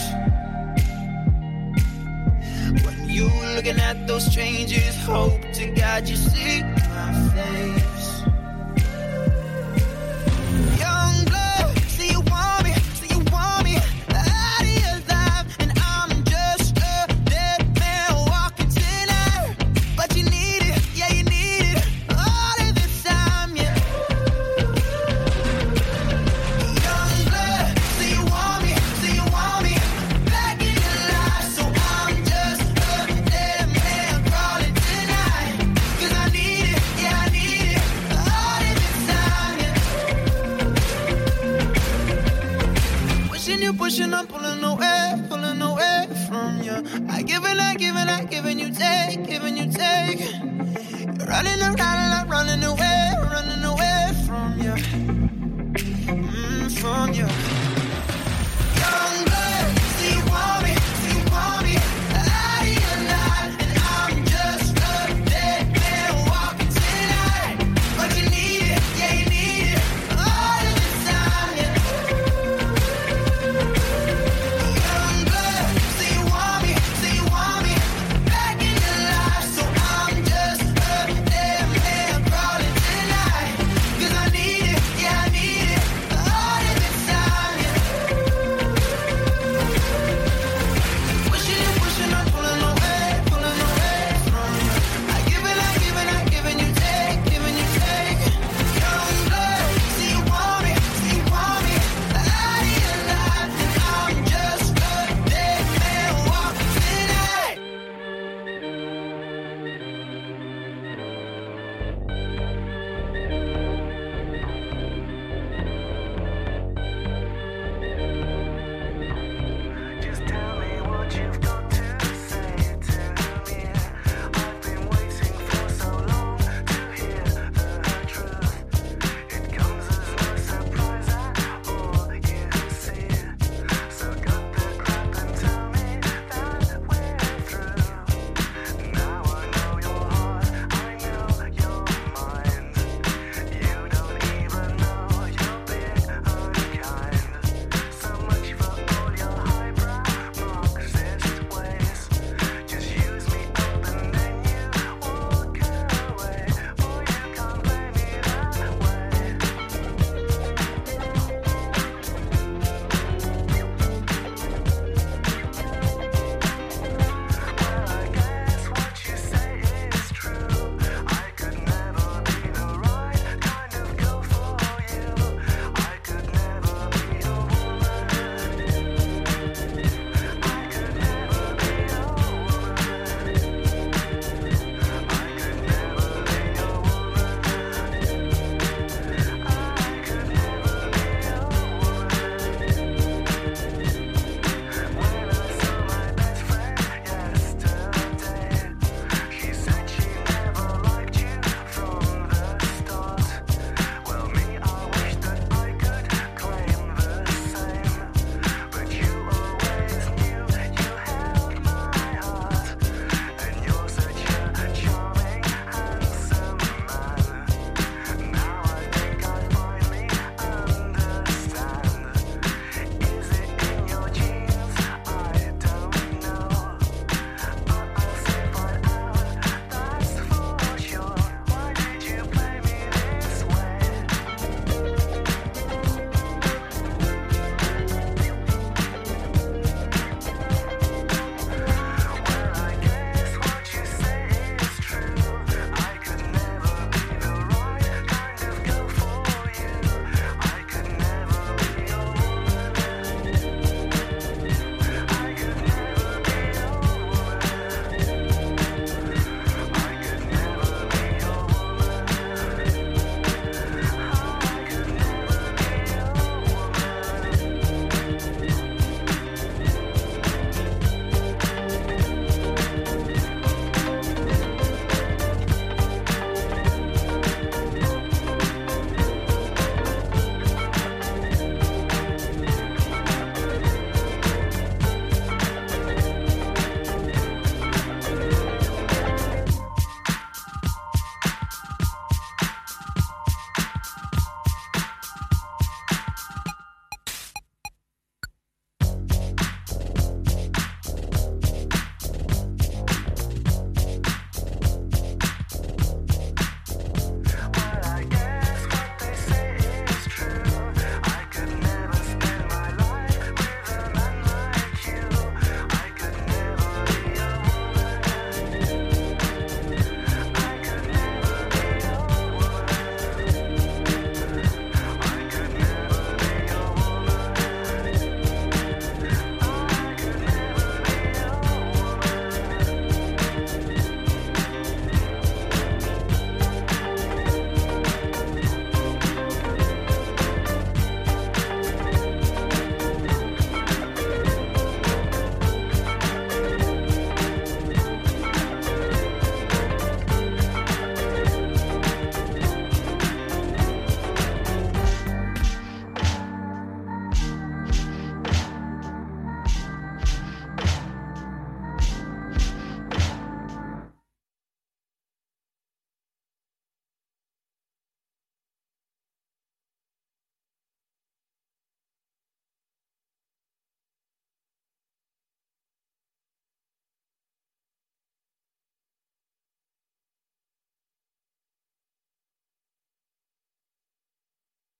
When 2.84 3.09
you 3.09 3.28
looking 3.57 3.80
at 3.80 4.07
those 4.07 4.26
strangers, 4.30 4.97
hope 5.05 5.42
to 5.55 5.66
God 5.72 6.09
you 6.09 6.14
see 6.14 6.62
my 6.62 7.12
face. 7.34 7.76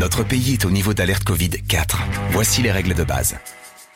Notre 0.00 0.24
pays 0.24 0.54
est 0.54 0.64
au 0.64 0.70
niveau 0.70 0.94
d'alerte 0.94 1.24
Covid 1.24 1.50
4. 1.50 2.02
Voici 2.30 2.62
les 2.62 2.72
règles 2.72 2.94
de 2.94 3.04
base. 3.04 3.36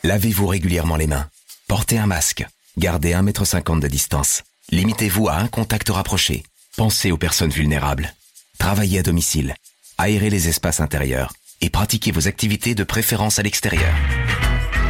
Lavez-vous 0.03 0.45
régulièrement 0.45 0.97
les 0.97 1.07
mains. 1.07 1.25
Portez 1.67 1.97
un 1.97 2.05
masque. 2.05 2.45
Gardez 2.77 3.13
1,50 3.13 3.73
m 3.73 3.79
de 3.79 3.87
distance. 3.87 4.43
Limitez-vous 4.69 5.29
à 5.29 5.37
un 5.37 5.47
contact 5.47 5.89
rapproché. 5.89 6.43
Pensez 6.77 7.11
aux 7.11 7.17
personnes 7.17 7.49
vulnérables. 7.49 8.13
Travaillez 8.59 8.99
à 8.99 9.01
domicile. 9.01 9.55
Aérez 9.97 10.29
les 10.29 10.47
espaces 10.47 10.79
intérieurs. 10.79 11.33
Et 11.61 11.71
pratiquez 11.71 12.11
vos 12.11 12.27
activités 12.27 12.75
de 12.75 12.83
préférence 12.83 13.39
à 13.39 13.41
l'extérieur. 13.41 13.95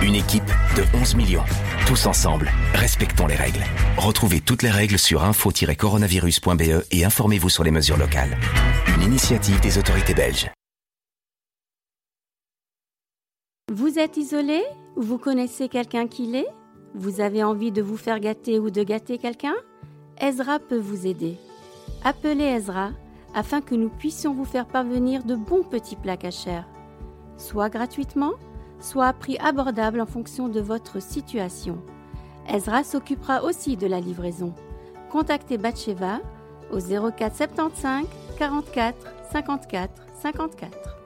Une 0.02 0.16
équipe 0.16 0.52
de 0.76 0.84
11 1.00 1.16
millions. 1.16 1.46
Tous 1.88 2.08
ensemble, 2.08 2.52
respectons 2.74 3.28
les 3.28 3.36
règles. 3.36 3.64
Retrouvez 3.96 4.42
toutes 4.42 4.64
les 4.64 4.72
règles 4.72 5.00
sur 5.00 5.24
info-coronavirus.be 5.24 6.84
et 6.92 7.06
informez-vous 7.06 7.50
sur 7.50 7.64
les 7.64 7.72
mesures 7.72 7.98
locales. 7.98 8.38
Une 8.98 9.04
initiative 9.04 9.62
des 9.62 9.78
autorités 9.78 10.14
belges. 10.14 10.50
Vous 13.78 14.00
êtes 14.00 14.16
isolé? 14.16 14.64
Ou 14.96 15.02
vous 15.02 15.18
connaissez 15.18 15.68
quelqu'un 15.68 16.08
qui 16.08 16.28
l'est? 16.28 16.48
Vous 16.94 17.20
avez 17.20 17.44
envie 17.44 17.74
de 17.74 17.82
vous 17.82 17.98
faire 17.98 18.22
gâter 18.22 18.58
ou 18.58 18.70
de 18.70 18.82
gâter 18.84 19.18
quelqu'un? 19.18 19.56
Ezra 20.22 20.60
peut 20.60 20.78
vous 20.78 21.06
aider. 21.06 21.38
Appelez 22.06 22.46
Ezra 22.46 22.92
afin 23.34 23.60
que 23.60 23.76
nous 23.76 23.90
puissions 23.90 24.34
vous 24.34 24.46
faire 24.46 24.66
parvenir 24.66 25.26
de 25.26 25.36
bons 25.36 25.64
petits 25.64 25.98
plats 25.98 26.16
cachers, 26.16 26.64
soit 27.36 27.68
gratuitement, 27.68 28.36
soit 28.80 29.08
à 29.08 29.14
prix 29.14 29.38
abordable 29.40 30.00
en 30.00 30.06
fonction 30.06 30.48
de 30.48 30.62
votre 30.62 31.02
situation. 31.02 31.78
Ezra 32.48 32.86
s'occupera 32.86 33.44
aussi 33.44 33.76
de 33.76 33.88
la 33.88 34.00
livraison. 34.00 34.54
Contactez 35.12 35.58
Batcheva 35.58 36.22
au 36.72 36.80
04 36.80 37.36
75 37.36 38.06
44 38.40 38.96
54 39.34 39.92
54. 40.22 41.05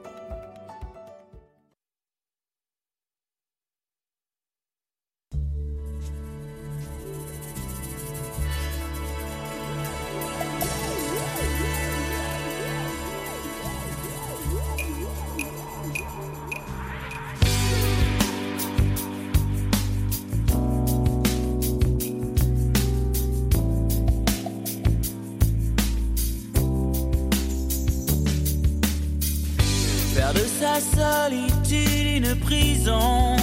Sa 30.59 30.81
solitude 30.81 32.07
une 32.17 32.35
prison. 32.35 33.37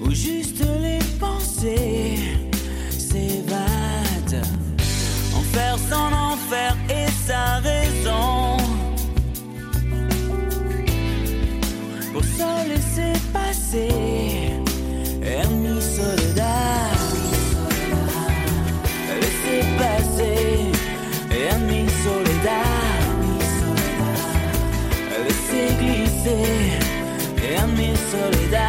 Où 0.00 0.10
juste 0.12 0.64
les 0.80 1.00
pensées 1.18 2.18
s'évadent. 2.90 4.46
Enfer 5.36 5.76
son 5.90 6.10
enfer 6.30 6.76
et 6.88 7.10
sa 7.26 7.56
raison. 7.70 8.56
Pour 12.12 12.22
se 12.22 12.68
laisser 12.68 13.20
passer 13.32 14.56
Glisser 25.78 26.80
En 27.58 27.74
mi 27.76 27.94
soledad 28.10 28.65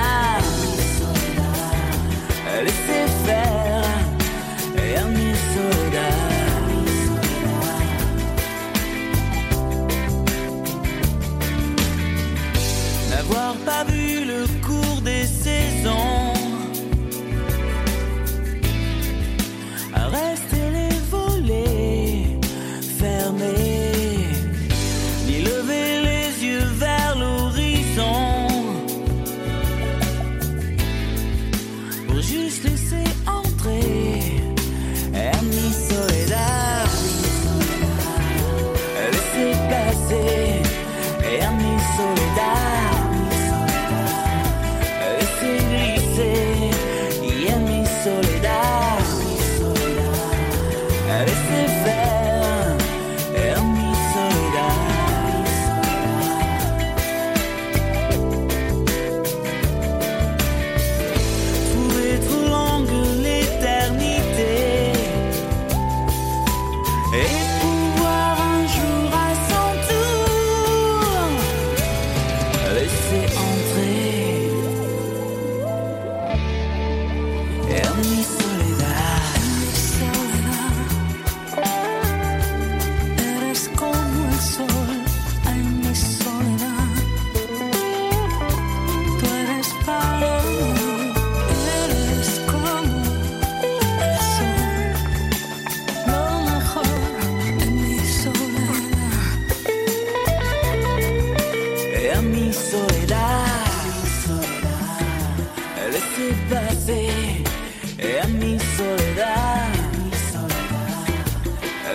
En 108.40 108.52
mi 108.52 108.60
soledad. 108.60 109.74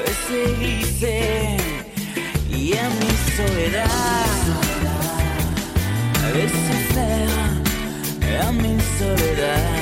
Laisser 0.05 0.57
glisser 0.59 1.61
Y 2.51 2.72
en 2.72 2.90
mi 2.99 3.12
soledad. 3.36 3.86
Laisser 6.34 6.80
faire 6.95 8.40
En 8.40 8.57
mi 8.57 8.76
soledad 8.99 9.81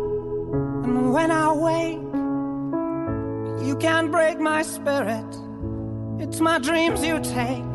when 1.11 1.29
I 1.29 1.51
wake, 1.51 1.99
you 3.67 3.75
can't 3.75 4.09
break 4.09 4.39
my 4.39 4.61
spirit. 4.61 5.25
It's 6.19 6.39
my 6.39 6.57
dreams 6.57 7.03
you 7.03 7.19
take, 7.19 7.67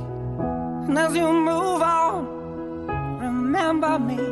and 0.86 0.98
as 0.98 1.14
you 1.14 1.30
move 1.30 1.82
on, 1.82 2.86
remember 3.20 3.98
me. 3.98 4.22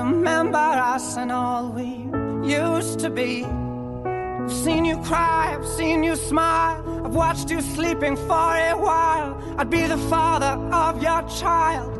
Remember 0.00 0.58
us 0.58 1.16
and 1.16 1.32
all 1.32 1.70
we 1.70 2.04
used 2.46 2.98
to 3.00 3.08
be. 3.08 3.44
I've 3.44 4.52
seen 4.52 4.84
you 4.84 4.98
cry, 4.98 5.56
I've 5.58 5.66
seen 5.66 6.02
you 6.02 6.14
smile, 6.14 6.84
I've 7.06 7.14
watched 7.14 7.50
you 7.50 7.62
sleeping 7.62 8.16
for 8.16 8.50
a 8.72 8.74
while. 8.74 9.40
I'd 9.56 9.70
be 9.70 9.86
the 9.86 9.98
father 10.10 10.60
of 10.74 11.02
your 11.02 11.22
child. 11.40 11.92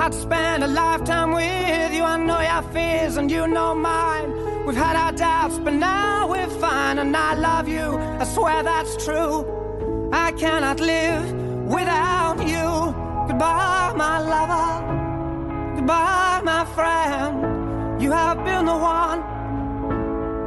I'd 0.00 0.14
spend 0.14 0.64
a 0.64 0.66
lifetime 0.66 1.32
with 1.32 1.92
you. 1.94 2.02
I 2.02 2.16
know 2.16 2.40
your 2.40 2.62
fears 2.72 3.16
and 3.18 3.30
you 3.30 3.46
know 3.46 3.74
mine. 3.74 4.53
We've 4.66 4.76
had 4.76 4.96
our 4.96 5.12
doubts, 5.12 5.58
but 5.58 5.74
now 5.74 6.26
we're 6.26 6.48
fine. 6.48 6.98
And 6.98 7.14
I 7.14 7.34
love 7.34 7.68
you, 7.68 7.98
I 8.20 8.24
swear 8.24 8.62
that's 8.62 8.96
true. 9.04 10.10
I 10.10 10.32
cannot 10.32 10.80
live 10.80 11.32
without 11.66 12.38
you. 12.48 12.94
Goodbye, 13.28 13.92
my 13.94 14.18
lover. 14.20 15.76
Goodbye, 15.76 16.40
my 16.44 16.64
friend. 16.74 18.02
You 18.02 18.10
have 18.12 18.42
been 18.44 18.64
the 18.64 18.76
one. 18.76 19.20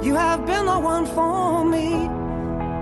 You 0.03 0.15
have 0.15 0.45
been 0.47 0.65
the 0.65 0.79
one 0.79 1.05
for 1.05 1.63
me. 1.63 2.07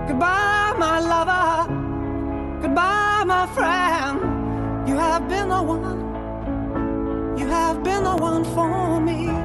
Goodbye, 0.08 0.74
my 0.78 1.00
lover. 1.00 2.62
Goodbye, 2.62 3.24
my 3.26 3.46
friend. 3.48 4.88
You 4.88 4.96
have 4.98 5.28
been 5.28 5.50
the 5.50 5.62
one. 5.62 7.38
You 7.38 7.48
have 7.48 7.84
been 7.84 8.04
the 8.04 8.16
one 8.16 8.46
for 8.46 9.02
me. 9.02 9.45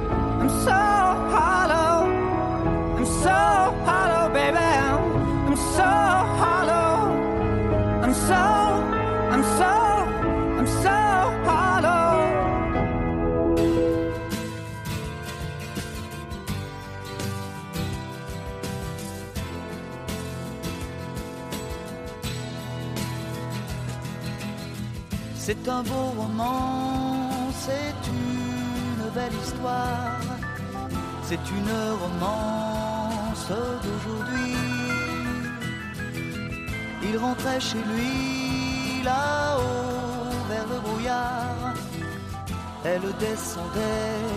so 0.65 0.79
hollow. 1.35 1.97
I'm 2.97 3.05
so 3.23 3.39
hollow, 3.87 4.23
baby. 4.33 4.57
I'm 4.57 5.55
so 5.75 5.91
hollow. 6.41 6.95
I'm 8.03 8.13
so, 8.29 8.43
I'm 9.33 9.43
so, 9.59 9.71
I'm 10.59 10.67
so 10.83 10.97
hollow. 11.47 12.11
C'est 25.43 25.67
un 25.67 25.83
beau 25.83 26.13
roman, 26.17 27.51
c'est 27.65 27.95
une 28.07 29.09
belle 29.13 29.33
histoire, 29.43 30.21
c'est 31.31 31.49
une 31.59 31.75
romance 32.03 33.47
d'aujourd'hui. 33.83 34.53
Il 37.03 37.17
rentrait 37.17 37.61
chez 37.61 37.81
lui 37.91 39.01
là-haut 39.01 40.35
vers 40.49 40.67
le 40.67 40.79
brouillard, 40.81 41.73
elle 42.83 43.07
descendait 43.17 44.27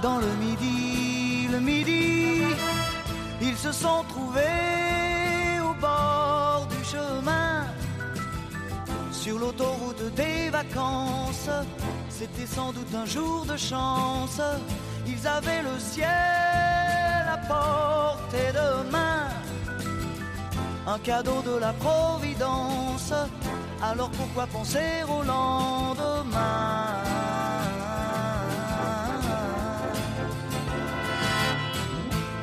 dans 0.00 0.18
le 0.18 0.32
midi, 0.44 1.48
le 1.52 1.60
midi. 1.60 2.44
Ils 3.42 3.58
se 3.58 3.72
sont 3.72 4.02
trouvés 4.08 5.60
au 5.68 5.74
bord 5.74 6.66
du 6.70 6.82
chemin 6.82 7.66
sur 9.12 9.38
l'autoroute 9.38 10.14
des 10.14 10.48
vacances. 10.48 11.50
C'était 12.08 12.46
sans 12.46 12.72
doute 12.72 12.94
un 12.94 13.04
jour 13.04 13.44
de 13.44 13.58
chance. 13.58 14.40
Ils 15.06 15.26
avaient 15.26 15.62
le 15.62 15.78
ciel 15.78 16.08
à 17.36 17.38
portée 17.48 18.52
de 18.52 18.90
main. 18.90 19.28
Un 20.86 20.98
cadeau 20.98 21.42
de 21.42 21.58
la 21.58 21.72
Providence. 21.72 23.12
Alors 23.82 24.10
pourquoi 24.10 24.46
penser 24.46 25.04
au 25.08 25.22
lendemain? 25.22 26.86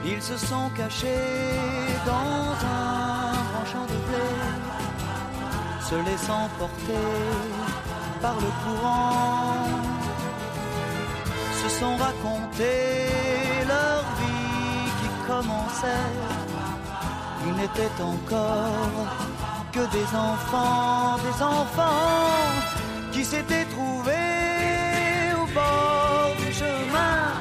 Ils 0.06 0.22
se 0.22 0.38
sont 0.38 0.70
cachés 0.76 1.56
dans 2.06 2.12
un 2.12 3.32
grand 3.52 3.66
champ 3.72 3.86
de 3.86 3.98
blé 4.08 4.54
se 5.94 5.96
laissant 6.10 6.50
porter 6.58 7.08
par 8.22 8.36
le 8.36 8.52
courant, 8.64 9.68
se 11.62 11.70
sont 11.80 11.96
racontés 11.98 12.43
leur 12.60 14.04
vie 14.20 14.92
qui 15.00 15.28
commençait 15.28 16.34
il 17.46 17.54
n'était 17.56 18.02
encore 18.02 19.08
que 19.72 19.80
des 19.92 20.06
enfants, 20.16 21.18
des 21.18 21.44
enfants 21.44 22.54
qui 23.12 23.26
s'étaient 23.26 23.66
trouvés 23.66 25.34
au 25.36 25.46
bord 25.54 26.36
du 26.40 26.54
chemin. 26.54 27.34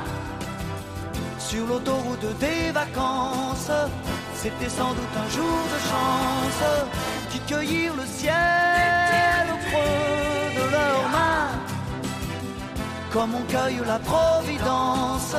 Sur 1.38 1.66
l'autoroute 1.66 2.38
des 2.40 2.72
vacances, 2.72 3.70
c'était 4.34 4.68
sans 4.68 4.92
doute 4.94 5.16
un 5.24 5.30
jour 5.30 5.58
de 5.74 5.78
chance 5.90 6.64
qui 7.30 7.38
cueillirent 7.40 7.94
le 7.96 8.06
ciel 8.06 9.44
au 9.52 9.58
creux 9.68 10.01
Comme 13.12 13.34
on 13.34 13.42
cueille 13.42 13.78
la 13.86 13.98
providence, 13.98 15.36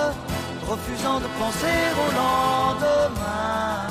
refusant 0.70 1.20
de 1.20 1.28
penser 1.40 1.80
au 2.04 2.10
lendemain. 2.22 3.88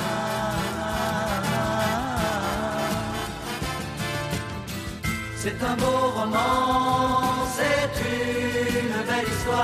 C'est 5.35 5.61
un 5.61 5.75
beau 5.75 5.99
roman, 6.15 7.45
c'est 7.57 7.93
une 8.07 9.05
belle 9.05 9.27
histoire 9.27 9.59